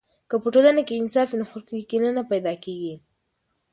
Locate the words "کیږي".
2.63-2.93